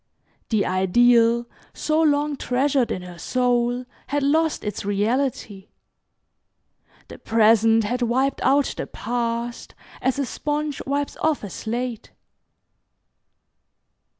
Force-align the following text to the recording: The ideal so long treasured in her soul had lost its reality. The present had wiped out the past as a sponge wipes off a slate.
The 0.49 0.65
ideal 0.65 1.45
so 1.75 2.01
long 2.01 2.35
treasured 2.35 2.89
in 2.91 3.03
her 3.03 3.19
soul 3.19 3.85
had 4.07 4.23
lost 4.23 4.63
its 4.63 4.83
reality. 4.83 5.67
The 7.07 7.19
present 7.19 7.83
had 7.83 8.01
wiped 8.01 8.41
out 8.41 8.73
the 8.77 8.87
past 8.87 9.75
as 10.01 10.17
a 10.17 10.25
sponge 10.25 10.81
wipes 10.87 11.17
off 11.17 11.43
a 11.43 11.51
slate. 11.51 12.13